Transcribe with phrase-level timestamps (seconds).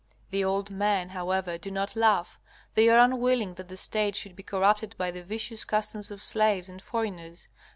[0.31, 2.39] The old men, however, do not laugh.
[2.73, 6.69] They are unwilling that the State should be corrupted by the vicious customs of slaves
[6.69, 7.47] and foreigners.